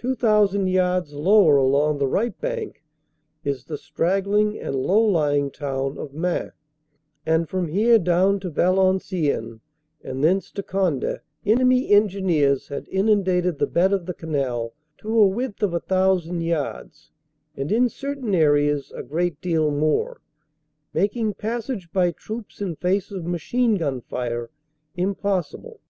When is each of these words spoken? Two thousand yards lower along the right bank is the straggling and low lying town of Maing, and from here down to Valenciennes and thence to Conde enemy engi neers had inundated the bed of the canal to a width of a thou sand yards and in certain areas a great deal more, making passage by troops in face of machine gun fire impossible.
Two 0.00 0.14
thousand 0.14 0.68
yards 0.68 1.14
lower 1.14 1.56
along 1.56 1.98
the 1.98 2.06
right 2.06 2.40
bank 2.40 2.84
is 3.42 3.64
the 3.64 3.76
straggling 3.76 4.56
and 4.56 4.76
low 4.76 5.00
lying 5.00 5.50
town 5.50 5.98
of 5.98 6.12
Maing, 6.14 6.52
and 7.26 7.48
from 7.48 7.66
here 7.66 7.98
down 7.98 8.38
to 8.38 8.50
Valenciennes 8.50 9.58
and 10.00 10.22
thence 10.22 10.52
to 10.52 10.62
Conde 10.62 11.20
enemy 11.44 11.90
engi 11.90 12.22
neers 12.22 12.68
had 12.68 12.86
inundated 12.88 13.58
the 13.58 13.66
bed 13.66 13.92
of 13.92 14.06
the 14.06 14.14
canal 14.14 14.74
to 14.98 15.08
a 15.20 15.26
width 15.26 15.60
of 15.64 15.74
a 15.74 15.82
thou 15.84 16.16
sand 16.18 16.44
yards 16.44 17.10
and 17.56 17.72
in 17.72 17.88
certain 17.88 18.36
areas 18.36 18.92
a 18.94 19.02
great 19.02 19.40
deal 19.40 19.72
more, 19.72 20.20
making 20.94 21.34
passage 21.34 21.90
by 21.90 22.12
troops 22.12 22.60
in 22.62 22.76
face 22.76 23.10
of 23.10 23.24
machine 23.26 23.74
gun 23.74 24.00
fire 24.02 24.50
impossible. 24.94 25.80